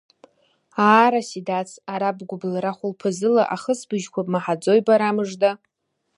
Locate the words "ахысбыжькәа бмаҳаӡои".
3.55-4.81